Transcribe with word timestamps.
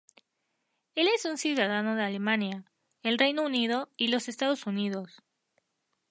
Él 0.95 1.07
es 1.15 1.25
un 1.25 1.37
ciudadano 1.37 1.93
de 1.95 2.01
Alemania, 2.01 2.65
el 3.03 3.19
Reino 3.19 3.43
Unido 3.45 3.87
y 3.97 4.07
los 4.07 4.29
Estados 4.29 4.65
Unidos. 4.65 5.21